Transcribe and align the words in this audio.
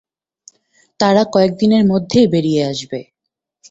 তারা 0.99 1.21
কয়েক 1.33 1.51
দিনের 1.59 1.83
মধ্যেই 1.91 2.27
বেরিয়ে 2.33 2.61
আসবে। 2.71 2.99